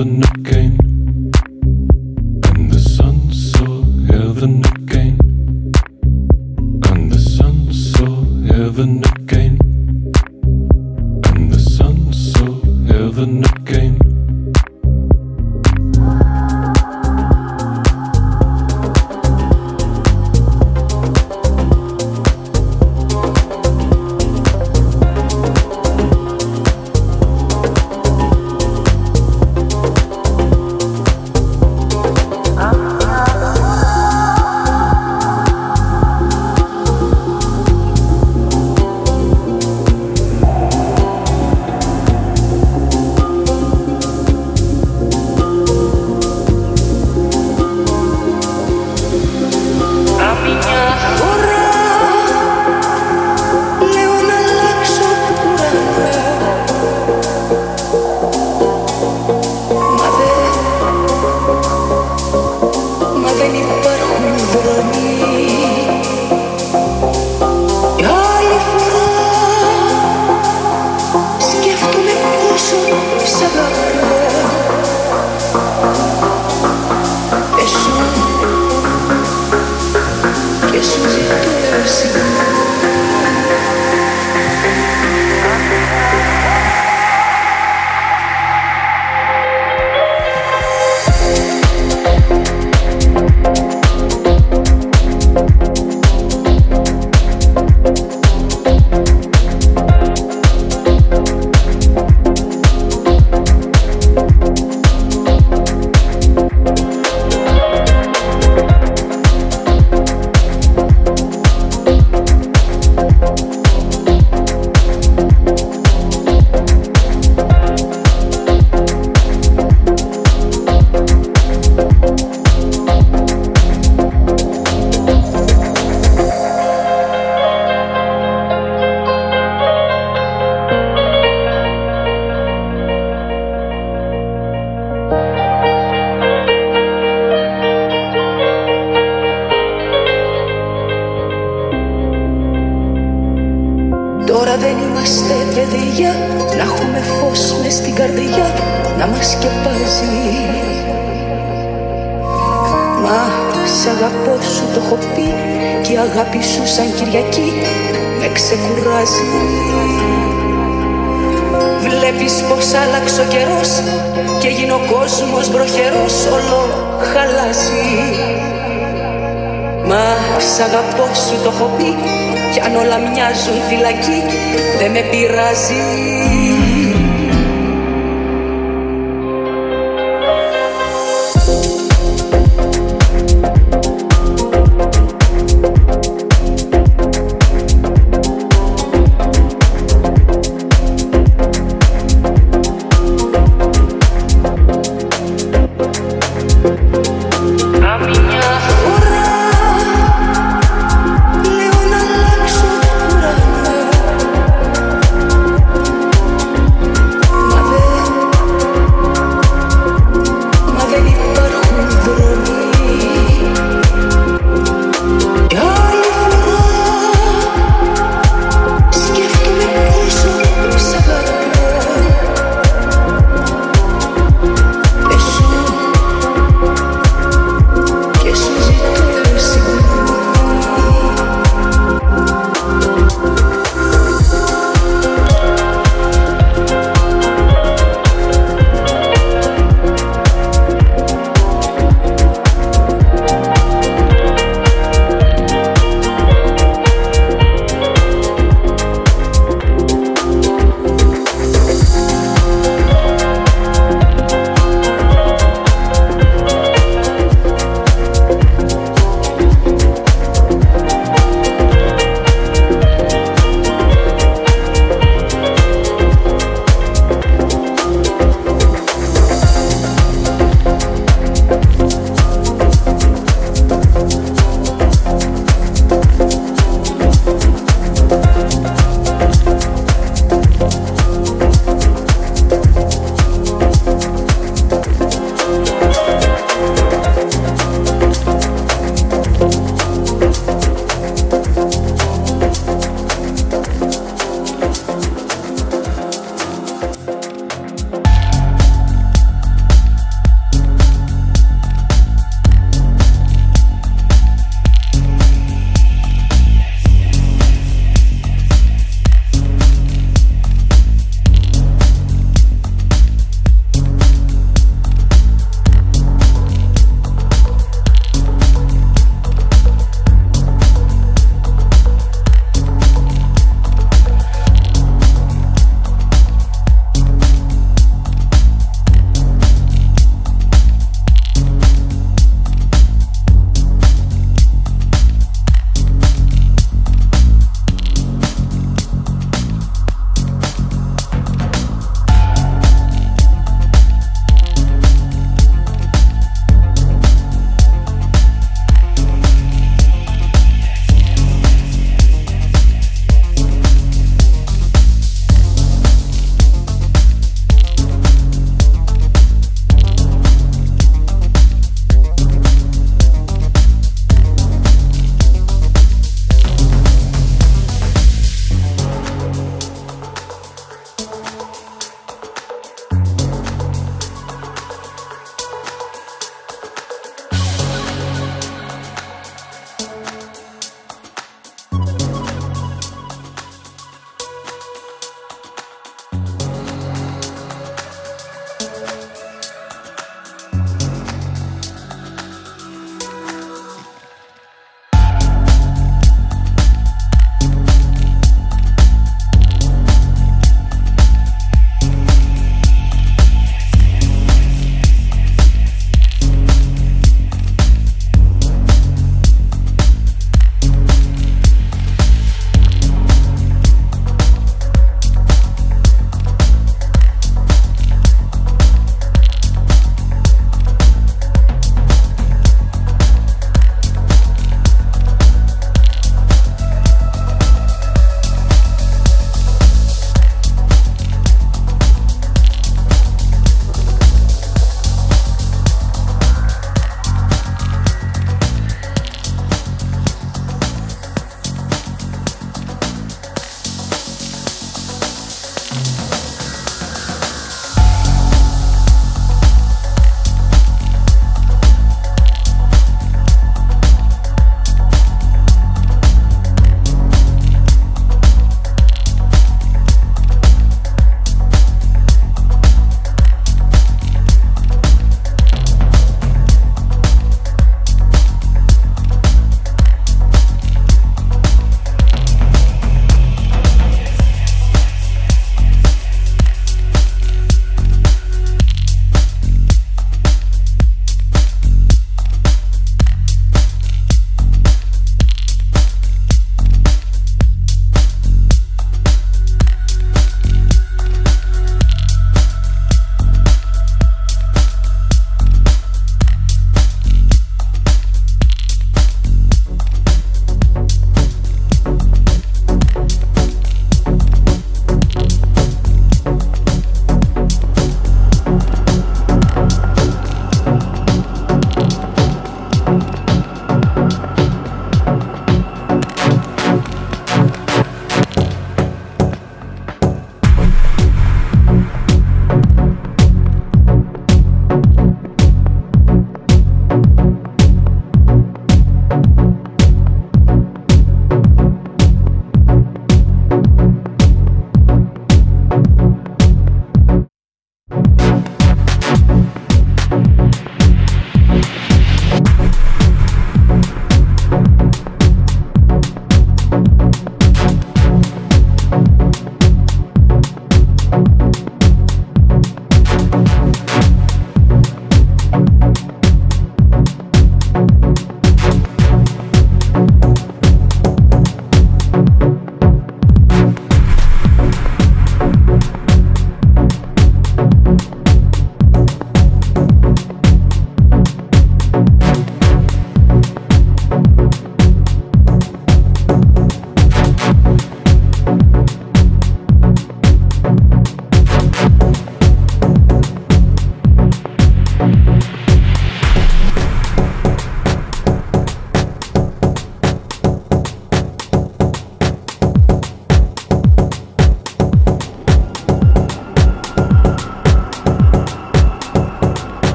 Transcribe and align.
the 0.00 0.06
new 0.06 0.42
game. 0.42 0.79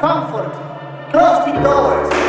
Comfort. 0.00 0.52
Close 1.10 1.44
the 1.46 1.60
doors. 1.60 2.21